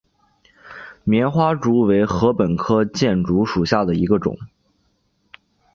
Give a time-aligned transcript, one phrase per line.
[1.03, 4.35] 棉花竹为禾本科箭竹属下的一个种。